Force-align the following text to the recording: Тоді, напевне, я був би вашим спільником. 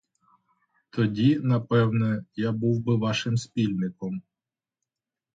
Тоді, 0.89 1.39
напевне, 1.39 2.25
я 2.35 2.51
був 2.51 2.79
би 2.83 2.95
вашим 2.97 3.37
спільником. 3.37 4.21